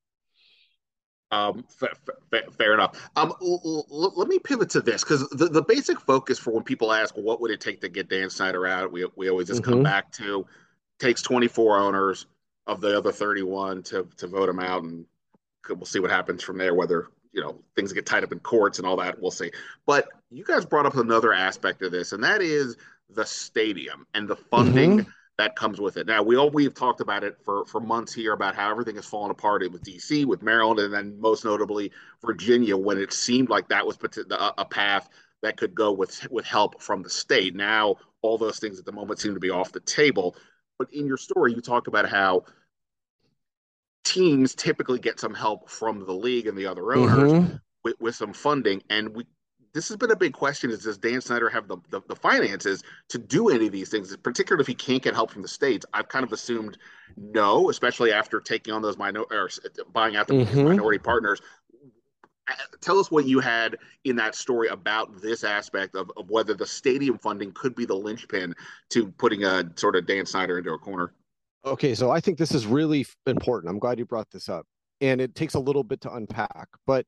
[1.30, 1.92] Um, fair,
[2.30, 3.10] fair, fair enough.
[3.14, 6.62] Um, l- l- let me pivot to this because the, the basic focus for when
[6.62, 9.62] people ask what would it take to get Dan Snyder out, we we always just
[9.62, 9.72] mm-hmm.
[9.72, 10.46] come back to
[10.98, 12.26] takes 24 owners
[12.66, 15.04] of the other 31 to to vote him out, and
[15.68, 16.74] we'll see what happens from there.
[16.74, 19.50] Whether you know things get tied up in courts and all that, we'll see.
[19.84, 22.76] But you guys brought up another aspect of this, and that is
[23.10, 25.00] the stadium and the funding.
[25.00, 26.06] Mm-hmm that comes with it.
[26.06, 29.06] Now we all we've talked about it for for months here about how everything has
[29.06, 31.92] fallen apart with DC, with Maryland, and then most notably
[32.24, 33.96] Virginia, when it seemed like that was
[34.30, 35.08] a path
[35.42, 37.54] that could go with with help from the state.
[37.54, 40.36] Now all those things at the moment seem to be off the table.
[40.76, 42.44] But in your story, you talk about how
[44.04, 47.56] teams typically get some help from the league and the other owners mm-hmm.
[47.84, 49.24] with, with some funding, and we
[49.72, 52.82] this has been a big question is does Dan Snyder have the, the, the, finances
[53.08, 55.86] to do any of these things, particularly if he can't get help from the states?
[55.92, 56.78] I've kind of assumed
[57.16, 59.50] no, especially after taking on those minor or
[59.92, 60.64] buying out the mm-hmm.
[60.64, 61.40] minority partners.
[62.48, 66.54] Uh, tell us what you had in that story about this aspect of, of whether
[66.54, 68.54] the stadium funding could be the linchpin
[68.90, 71.12] to putting a sort of Dan Snyder into a corner.
[71.64, 73.70] Okay, so I think this is really important.
[73.70, 74.66] I'm glad you brought this up.
[75.00, 77.06] And it takes a little bit to unpack, but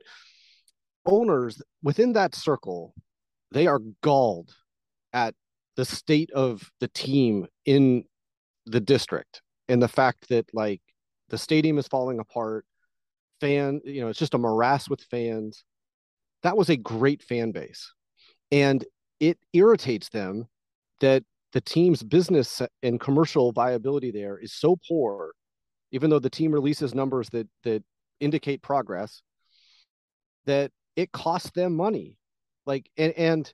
[1.06, 2.94] owners within that circle,
[3.52, 4.54] they are galled
[5.12, 5.34] at
[5.76, 8.04] the state of the team in
[8.66, 10.82] the district and the fact that like
[11.30, 12.64] the stadium is falling apart
[13.40, 15.64] fan you know it's just a morass with fans.
[16.42, 17.92] That was a great fan base.
[18.50, 18.84] And
[19.18, 20.46] it irritates them
[21.00, 25.32] that the team's business and commercial viability there is so poor
[25.92, 27.82] even though the team releases numbers that that
[28.20, 29.22] indicate progress
[30.46, 32.16] that it costs them money.
[32.66, 33.52] Like and, and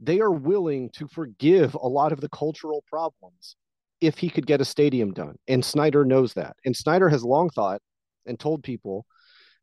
[0.00, 3.56] they are willing to forgive a lot of the cultural problems
[4.00, 5.36] if he could get a stadium done.
[5.48, 6.56] And snyder knows that.
[6.64, 7.80] And snyder has long thought
[8.26, 9.06] and told people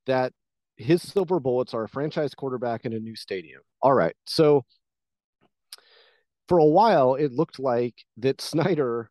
[0.05, 0.33] that
[0.75, 3.61] his silver bullets are a franchise quarterback and a new stadium.
[3.81, 4.15] All right.
[4.25, 4.65] So
[6.47, 9.09] for a while it looked like that snyder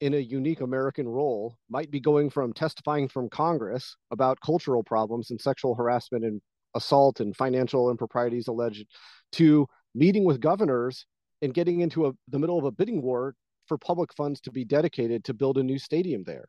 [0.00, 5.30] in a unique american role might be going from testifying from congress about cultural problems
[5.30, 6.42] and sexual harassment and
[6.74, 8.86] assault and financial improprieties alleged
[9.32, 11.06] to meeting with governors
[11.42, 13.34] and getting into a, the middle of a bidding war
[13.66, 16.46] for public funds to be dedicated to build a new stadium there.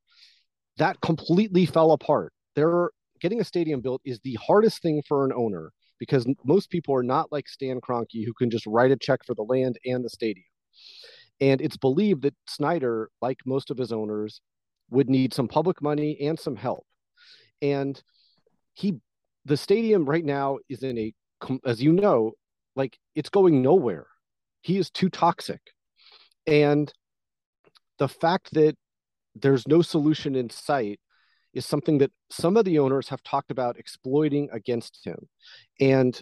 [0.77, 2.33] That completely fell apart.
[2.55, 6.93] There, getting a stadium built is the hardest thing for an owner because most people
[6.95, 10.03] are not like Stan Kroenke who can just write a check for the land and
[10.03, 10.45] the stadium.
[11.39, 14.41] And it's believed that Snyder, like most of his owners,
[14.89, 16.85] would need some public money and some help.
[17.61, 18.01] And
[18.73, 18.99] he
[19.45, 21.13] the stadium right now is in a
[21.65, 22.31] as you know
[22.75, 24.07] like it's going nowhere.
[24.61, 25.61] He is too toxic.
[26.47, 26.91] And
[27.99, 28.75] the fact that
[29.35, 30.99] there's no solution in sight
[31.53, 35.17] is something that some of the owners have talked about exploiting against him.
[35.79, 36.19] And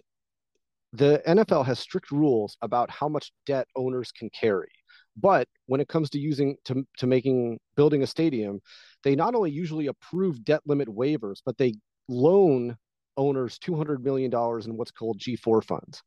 [0.92, 4.70] the NFL has strict rules about how much debt owners can carry.
[5.16, 8.62] But when it comes to using to, to making building a stadium
[9.04, 11.76] they not only usually approve debt limit waivers but they
[12.08, 12.78] loan
[13.18, 16.02] owners $200 million in what's called G4 funds.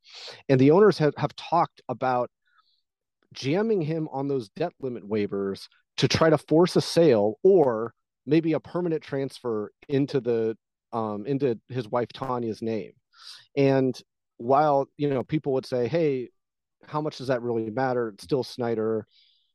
[0.49, 2.31] And the owners have, have talked about
[3.33, 7.93] jamming him on those debt limit waivers to try to force a sale or
[8.27, 10.57] maybe a permanent transfer into the
[10.93, 12.93] um, into his wife Tanya's name.
[13.57, 13.99] And
[14.39, 16.31] while you know people would say, "Hey,
[16.87, 18.09] how much does that really matter?
[18.09, 19.07] It's still Snyder.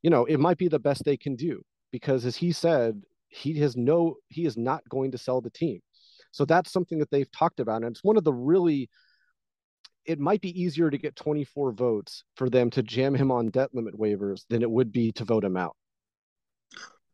[0.02, 1.62] You know, it might be the best they can do
[1.92, 5.80] because, as he said, he has no, he is not going to sell the team.
[6.32, 7.84] So that's something that they've talked about.
[7.84, 8.89] And it's one of the really,
[10.06, 13.70] it might be easier to get 24 votes for them to jam him on debt
[13.74, 15.76] limit waivers than it would be to vote him out.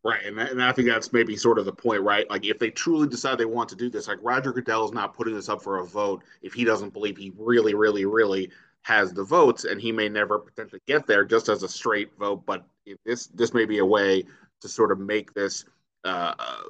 [0.04, 2.30] Right, and, and I think that's maybe sort of the point, right?
[2.30, 5.14] Like if they truly decide they want to do this, like Roger Goodell is not
[5.14, 8.52] putting this up for a vote if he doesn't believe he really, really, really
[8.84, 12.46] has the votes, and he may never potentially get there just as a straight vote.
[12.46, 12.66] But
[13.06, 14.24] this this may be a way
[14.62, 15.66] to sort of make this
[16.06, 16.62] uh, uh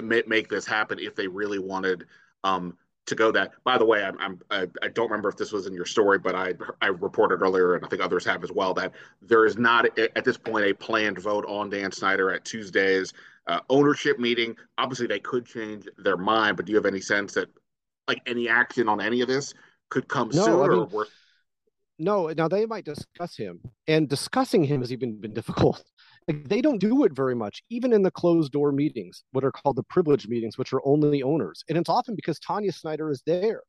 [0.00, 2.06] make, make this happen if they really wanted
[2.44, 2.76] um,
[3.06, 3.52] to go that.
[3.64, 6.18] By the way, I'm, I'm I, I don't remember if this was in your story,
[6.18, 9.58] but I I reported earlier, and I think others have as well, that there is
[9.58, 13.12] not at this point a planned vote on Dan Snyder at Tuesday's
[13.46, 14.56] uh, ownership meeting.
[14.78, 17.48] Obviously, they could change their mind, but do you have any sense that
[18.06, 19.52] like any action on any of this
[19.90, 20.62] could come no, sooner?
[20.62, 21.06] I mean, or
[21.98, 25.84] no, now they might discuss him, and discussing him has even been difficult.
[26.28, 29.52] Like, they don't do it very much, even in the closed door meetings, what are
[29.52, 33.22] called the privilege meetings, which are only owners, and it's often because Tanya Snyder is
[33.26, 33.62] there,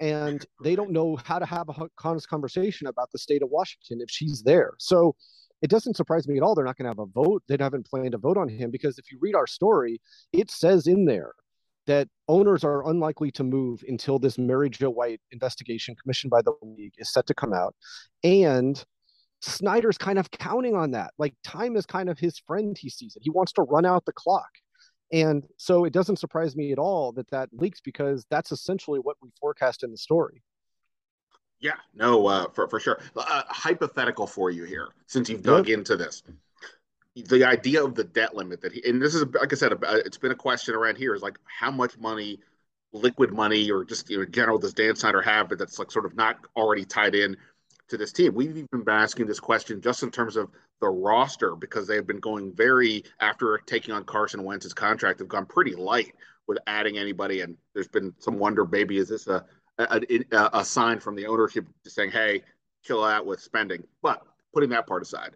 [0.00, 4.00] and they don't know how to have a honest conversation about the state of Washington
[4.00, 4.72] if she's there.
[4.78, 5.14] So
[5.62, 6.54] it doesn't surprise me at all.
[6.54, 7.44] They're not going to have a vote.
[7.46, 10.00] They haven't planned a vote on him because if you read our story,
[10.32, 11.32] it says in there
[11.86, 16.52] that owners are unlikely to move until this Mary Jo White investigation commissioned by the
[16.62, 17.74] league is set to come out.
[18.24, 18.84] And
[19.42, 21.12] Snyder's kind of counting on that.
[21.18, 23.22] Like time is kind of his friend, he sees it.
[23.22, 24.50] He wants to run out the clock.
[25.12, 29.16] And so it doesn't surprise me at all that that leaks because that's essentially what
[29.20, 30.42] we forecast in the story.
[31.60, 32.98] Yeah, no, uh, for, for sure.
[33.14, 35.78] Uh, hypothetical for you here, since you've dug yep.
[35.78, 36.22] into this
[37.14, 40.16] the idea of the debt limit that he and this is like I said, it's
[40.16, 42.40] been a question around here is like how much money,
[42.92, 45.90] liquid money, or just you know, in general does Dan Snyder have but that's like
[45.90, 47.36] sort of not already tied in
[47.92, 48.34] to this team?
[48.34, 50.50] We've even been asking this question just in terms of
[50.80, 55.46] the roster because they've been going very after taking on Carson Wentz's contract, They've gone
[55.46, 56.14] pretty light
[56.48, 59.44] with adding anybody, and there's been some wonder maybe is this a
[59.78, 60.00] a,
[60.32, 62.42] a, a sign from the ownership saying, hey,
[62.84, 63.82] chill out with spending.
[64.02, 65.34] But putting that part aside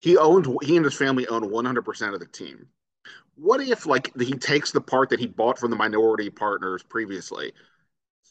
[0.00, 2.66] he owned he and his family own 100% of the team
[3.36, 7.52] what if like he takes the part that he bought from the minority partners previously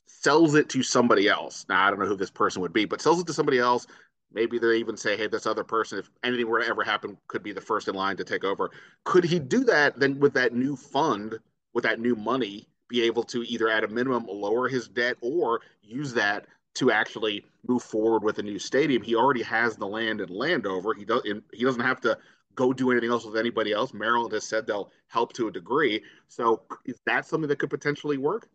[0.05, 3.01] sells it to somebody else now i don't know who this person would be but
[3.01, 3.87] sells it to somebody else
[4.33, 7.43] maybe they even say hey this other person if anything were to ever happen could
[7.43, 8.71] be the first in line to take over
[9.03, 11.37] could he do that then with that new fund
[11.73, 15.61] with that new money be able to either at a minimum lower his debt or
[15.81, 19.01] use that to actually move forward with a new stadium.
[19.01, 20.93] He already has the land in Landover.
[20.93, 21.21] He does
[21.53, 22.17] he doesn't have to
[22.53, 23.93] go do anything else with anybody else.
[23.93, 26.01] Maryland has said they'll help to a degree.
[26.27, 28.47] So is that something that could potentially work?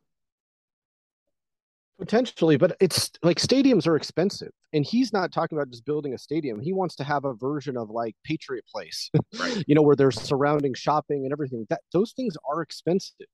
[2.01, 6.19] Potentially, but it's like stadiums are expensive, and he's not talking about just building a
[6.19, 6.59] stadium.
[6.59, 9.63] He wants to have a version of like Patriot Place, right.
[9.67, 11.67] you know, where there's surrounding shopping and everything.
[11.69, 13.27] That those things are expensive,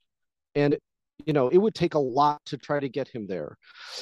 [0.56, 0.76] and
[1.24, 3.56] you know, it would take a lot to try to get him there.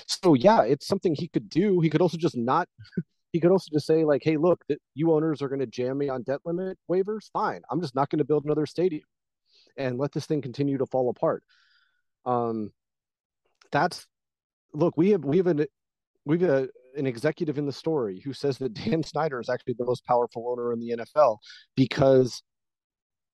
[0.07, 1.81] So yeah, it's something he could do.
[1.81, 2.67] He could also just not.
[3.35, 5.99] he could also just say like, "Hey, look, that you owners are going to jam
[5.99, 7.31] me on debt limit waivers.
[7.35, 9.05] Fine, I'm just not going to build another stadium,
[9.77, 11.45] and let this thing continue to fall apart."
[12.25, 12.73] Um,
[13.71, 14.07] that's
[14.75, 14.97] look.
[14.97, 15.67] We have we have an
[16.27, 19.85] we've a, an executive in the story who says that Dan Snyder is actually the
[19.85, 21.39] most powerful owner in the NFL
[21.77, 22.43] because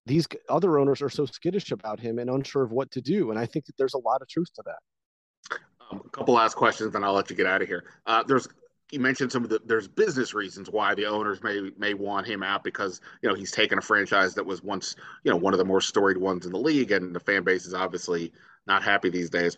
[0.06, 3.30] these other owners are so skittish about him and unsure of what to do.
[3.30, 5.58] And I think that there's a lot of truth to that.
[5.90, 7.84] Um, a couple last questions, then I'll let you get out of here.
[8.06, 8.48] Uh, there's
[8.92, 12.42] you mentioned some of the there's business reasons why the owners may may want him
[12.42, 15.58] out because you know he's taken a franchise that was once you know one of
[15.58, 18.32] the more storied ones in the league and the fan base is obviously
[18.66, 19.56] not happy these days.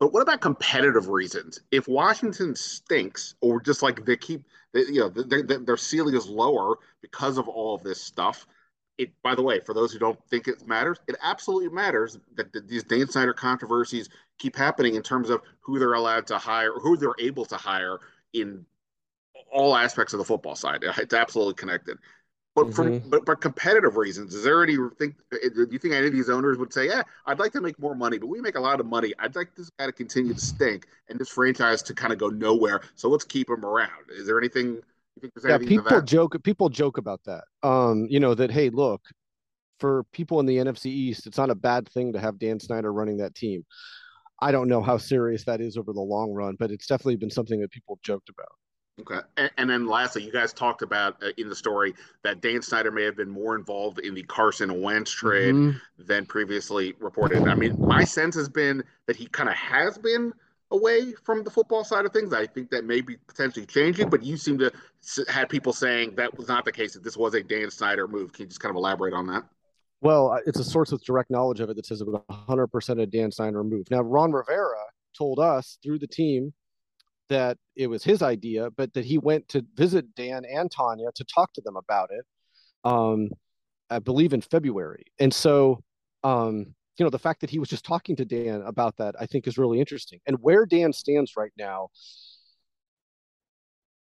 [0.00, 1.60] But what about competitive reasons?
[1.70, 6.26] If Washington stinks, or just like they keep, they, you know, their, their ceiling is
[6.26, 8.46] lower because of all of this stuff,
[8.96, 12.52] it, by the way, for those who don't think it matters, it absolutely matters that,
[12.54, 14.08] that these Dan Snyder controversies
[14.38, 17.98] keep happening in terms of who they're allowed to hire, who they're able to hire
[18.32, 18.64] in
[19.52, 20.82] all aspects of the football side.
[20.82, 21.98] It's absolutely connected.
[22.56, 22.72] But mm-hmm.
[22.72, 25.14] for but, but competitive reasons, is there any think?
[25.30, 27.94] Do you think any of these owners would say, "Yeah, I'd like to make more
[27.94, 29.12] money, but we make a lot of money.
[29.20, 32.28] I'd like this guy to continue to stink and this franchise to kind of go
[32.28, 32.80] nowhere.
[32.96, 36.42] So let's keep him around." Is there anything You think there's yeah, people joke.
[36.42, 37.44] People joke about that.
[37.62, 39.02] Um, you know that hey, look,
[39.78, 42.92] for people in the NFC East, it's not a bad thing to have Dan Snyder
[42.92, 43.64] running that team.
[44.42, 47.30] I don't know how serious that is over the long run, but it's definitely been
[47.30, 48.48] something that people joked about.
[49.00, 49.20] Okay.
[49.36, 52.90] And, and, then lastly, you guys talked about uh, in the story that Dan Snyder
[52.90, 55.78] may have been more involved in the Carson Wentz trade mm-hmm.
[55.98, 57.46] than previously reported.
[57.48, 60.32] I mean, my sense has been that he kind of has been,
[60.70, 62.32] away from the football side of things.
[62.32, 64.72] I think that may be potentially changing, but you seem to
[65.28, 66.94] had people saying that was not the case.
[66.94, 68.32] That this was a Dan Snyder move.
[68.32, 69.44] Can you just kind of elaborate on that?
[70.00, 73.06] Well, it's a source with direct knowledge of it that says it was 100% a
[73.06, 73.90] Dan Snyder move.
[73.90, 74.78] Now, Ron Rivera
[75.16, 76.54] told us through the team
[77.30, 81.24] that it was his idea, but that he went to visit Dan and Tanya to
[81.24, 82.24] talk to them about it.
[82.84, 83.30] Um,
[83.88, 85.82] I believe in February, and so
[86.22, 89.26] um, you know the fact that he was just talking to Dan about that, I
[89.26, 90.20] think, is really interesting.
[90.26, 91.88] And where Dan stands right now,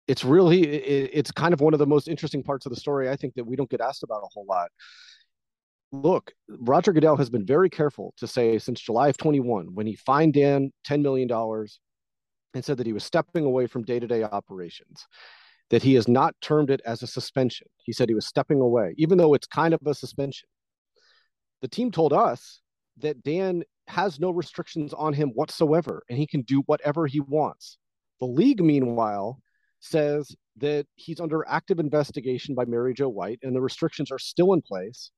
[0.06, 3.08] it's really it, it's kind of one of the most interesting parts of the story.
[3.08, 4.68] I think that we don't get asked about a whole lot.
[5.92, 9.94] Look, Roger Goodell has been very careful to say since July of 21, when he
[9.94, 11.28] fined Dan $10 million
[12.54, 15.06] and said that he was stepping away from day to day operations,
[15.70, 17.66] that he has not termed it as a suspension.
[17.84, 20.48] He said he was stepping away, even though it's kind of a suspension.
[21.60, 22.60] The team told us
[22.98, 27.78] that Dan has no restrictions on him whatsoever and he can do whatever he wants.
[28.20, 29.40] The league, meanwhile,
[29.80, 34.52] says that he's under active investigation by Mary Jo White and the restrictions are still
[34.52, 35.10] in place.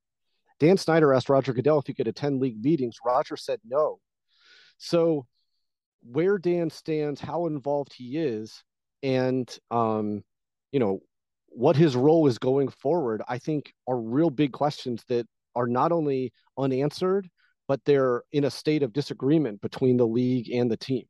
[0.61, 2.97] Dan Snyder asked Roger Goodell if he could attend league meetings.
[3.05, 3.99] Roger said no.
[4.79, 5.27] So,
[6.05, 8.63] where Dan stands, how involved he is,
[9.03, 10.23] and um,
[10.73, 11.01] you know
[11.49, 15.93] what his role is going forward, I think are real big questions that are not
[15.93, 17.29] only unanswered,
[17.69, 21.05] but they're in a state of disagreement between the league and the team.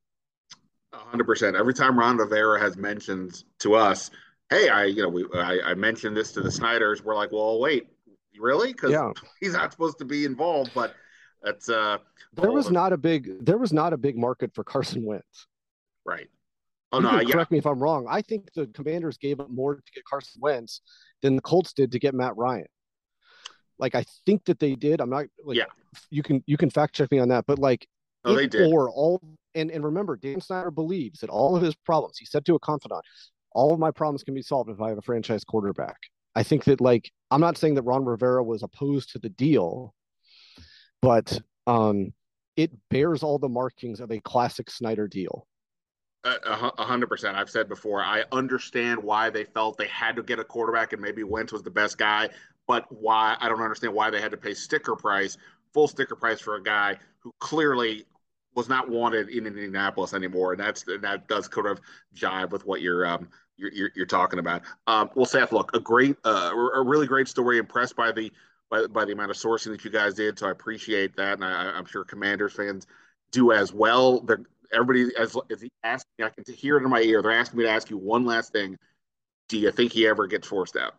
[0.93, 1.59] 100%.
[1.59, 4.11] Every time Ron Rivera has mentioned to us,
[4.51, 7.59] hey, I, you know, we, I, I mentioned this to the Snyders, we're like, well,
[7.59, 7.89] wait,
[8.39, 8.73] really?
[8.73, 9.11] Because yeah.
[9.41, 10.95] he's not supposed to be involved, but
[11.45, 11.99] that's, uh,
[12.35, 15.47] there was not a big, there was not a big market for Carson Wentz.
[16.05, 16.29] Right.
[16.95, 17.33] Oh, you no, yeah.
[17.33, 18.07] correct me if I'm wrong.
[18.09, 20.81] I think the commanders gave up more to get Carson Wentz
[21.23, 22.67] than the Colts did to get Matt Ryan.
[23.79, 25.01] Like I think that they did.
[25.01, 25.65] I'm not like yeah.
[26.11, 27.89] you can you can fact check me on that, but like
[28.25, 28.73] oh, they did.
[28.73, 29.21] or all
[29.57, 32.61] and and remember Dan Snyder believes that all of his problems, he said to a
[32.61, 33.03] confidant,
[33.51, 35.97] all of my problems can be solved if I have a franchise quarterback.
[36.37, 39.95] I think that like I'm not saying that Ron Rivera was opposed to the deal,
[41.05, 42.13] but um
[42.57, 45.47] it bears all the markings of a classic Snyder deal.
[46.25, 47.37] A hundred percent.
[47.37, 48.03] I've said before.
[48.03, 51.63] I understand why they felt they had to get a quarterback, and maybe Wentz was
[51.63, 52.31] the best guy
[52.67, 55.37] but why I don't understand why they had to pay sticker price,
[55.73, 58.05] full sticker price for a guy who clearly
[58.55, 61.81] was not wanted in Indianapolis anymore, and that's and that does kind of
[62.15, 64.63] jive with what you're um, you're, you're, you're talking about.
[64.87, 67.59] Um, well, Seth, look, a great, uh, a really great story.
[67.59, 68.33] Impressed by the
[68.71, 71.45] by, by the amount of sourcing that you guys did, so I appreciate that, and
[71.45, 72.87] I, am sure Commanders fans
[73.31, 74.21] do as well.
[74.21, 74.43] They're,
[74.73, 77.23] everybody, as as he asked me, I can hear it in my ear.
[77.23, 78.77] They're asking me to ask you one last thing.
[79.49, 80.95] Do you think he ever gets forced out?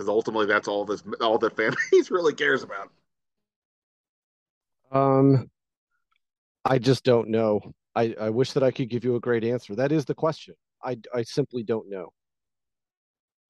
[0.00, 1.74] because ultimately that's all this all that fan
[2.10, 2.90] really cares about.
[4.90, 5.50] Um,
[6.64, 7.60] I just don't know.
[7.94, 9.74] I, I wish that I could give you a great answer.
[9.74, 10.54] That is the question.
[10.82, 12.12] I, I simply don't know.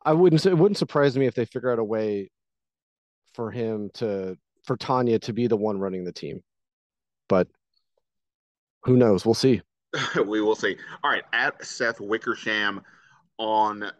[0.04, 2.30] I wouldn't it wouldn't surprise me if they figure out a way
[3.34, 6.42] for him to for Tanya to be the one running the team.
[7.28, 7.48] But
[8.82, 9.24] who knows?
[9.24, 9.62] We'll see.
[10.26, 10.76] we will see.
[11.02, 12.82] All right, at Seth Wickersham
[13.38, 13.90] on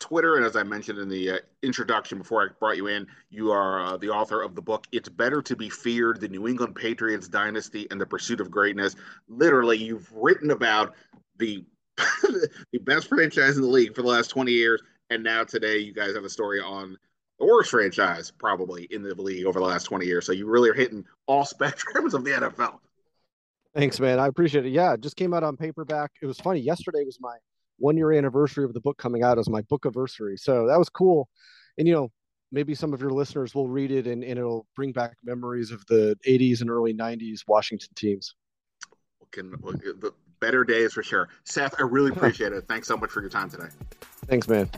[0.00, 3.52] Twitter, and as I mentioned in the uh, introduction before I brought you in, you
[3.52, 6.74] are uh, the author of the book "It's Better to Be Feared: The New England
[6.74, 8.96] Patriots Dynasty and the Pursuit of Greatness."
[9.28, 10.94] Literally, you've written about
[11.36, 11.64] the
[11.96, 15.92] the best franchise in the league for the last twenty years, and now today you
[15.92, 16.96] guys have a story on
[17.44, 20.26] worst franchise probably in the league over the last twenty years.
[20.26, 22.78] So you really are hitting all spectrums of the NFL.
[23.74, 24.18] Thanks, man.
[24.18, 24.70] I appreciate it.
[24.70, 26.10] Yeah, it just came out on paperback.
[26.20, 26.60] It was funny.
[26.60, 27.36] Yesterday was my
[27.78, 30.36] one year anniversary of the book coming out as my book anniversary.
[30.36, 31.28] So that was cool.
[31.78, 32.12] And, you know,
[32.52, 35.84] maybe some of your listeners will read it and, and it'll bring back memories of
[35.86, 38.34] the 80s and early 90s Washington teams.
[39.30, 41.28] Can the better days for sure.
[41.44, 42.64] Seth, I really appreciate it.
[42.68, 43.68] Thanks so much for your time today.
[44.26, 44.68] Thanks, man.